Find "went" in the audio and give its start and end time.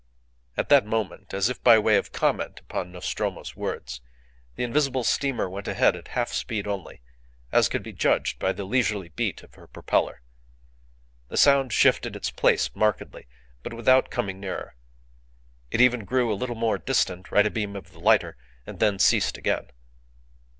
5.47-5.67